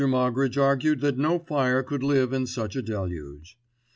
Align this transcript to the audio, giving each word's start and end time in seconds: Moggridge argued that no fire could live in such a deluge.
Moggridge 0.03 0.57
argued 0.57 0.99
that 1.01 1.19
no 1.19 1.37
fire 1.37 1.83
could 1.83 2.01
live 2.01 2.33
in 2.33 2.47
such 2.47 2.75
a 2.75 2.81
deluge. 2.81 3.59